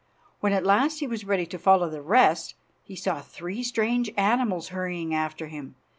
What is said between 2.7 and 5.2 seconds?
he saw three strange animals hurrying